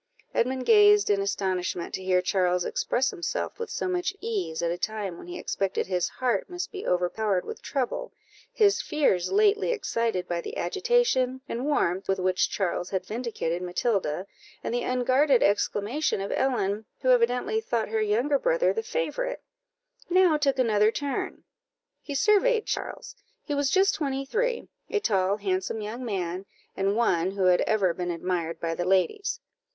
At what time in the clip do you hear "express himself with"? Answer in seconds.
2.65-3.69